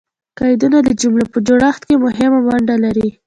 قیدونه 0.39 0.77
د 0.87 0.89
جملې 1.01 1.25
په 1.33 1.39
جوړښت 1.47 1.81
کښي 1.89 1.95
مهمه 2.05 2.39
ونډه 2.47 2.75
لري. 2.83 3.09